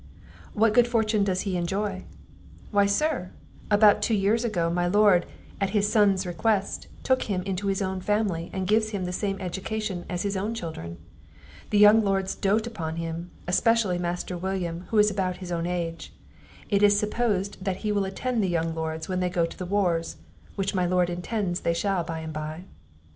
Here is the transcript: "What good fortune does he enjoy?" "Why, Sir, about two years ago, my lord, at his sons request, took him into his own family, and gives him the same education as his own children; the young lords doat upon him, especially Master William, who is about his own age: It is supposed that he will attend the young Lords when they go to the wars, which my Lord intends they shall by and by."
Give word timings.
"What 0.55 0.73
good 0.73 0.87
fortune 0.87 1.23
does 1.23 1.41
he 1.41 1.55
enjoy?" 1.55 2.05
"Why, 2.71 2.87
Sir, 2.87 3.33
about 3.69 4.01
two 4.01 4.15
years 4.15 4.43
ago, 4.43 4.67
my 4.67 4.87
lord, 4.87 5.27
at 5.61 5.69
his 5.77 5.91
sons 5.91 6.25
request, 6.25 6.87
took 7.03 7.29
him 7.29 7.43
into 7.43 7.67
his 7.67 7.83
own 7.83 8.01
family, 8.01 8.49
and 8.51 8.65
gives 8.65 8.89
him 8.89 9.05
the 9.05 9.13
same 9.13 9.39
education 9.39 10.05
as 10.09 10.23
his 10.23 10.35
own 10.35 10.55
children; 10.55 10.97
the 11.69 11.77
young 11.77 12.03
lords 12.03 12.33
doat 12.33 12.65
upon 12.65 12.95
him, 12.95 13.29
especially 13.47 13.99
Master 13.99 14.35
William, 14.35 14.85
who 14.89 14.97
is 14.97 15.11
about 15.11 15.37
his 15.37 15.51
own 15.51 15.67
age: 15.67 16.11
It 16.71 16.81
is 16.81 16.97
supposed 16.99 17.63
that 17.63 17.77
he 17.85 17.91
will 17.91 18.05
attend 18.05 18.41
the 18.43 18.49
young 18.49 18.73
Lords 18.73 19.07
when 19.07 19.19
they 19.19 19.29
go 19.29 19.45
to 19.45 19.55
the 19.55 19.67
wars, 19.67 20.17
which 20.55 20.73
my 20.73 20.87
Lord 20.87 21.11
intends 21.11 21.59
they 21.59 21.75
shall 21.75 22.03
by 22.03 22.21
and 22.21 22.33
by." 22.33 22.63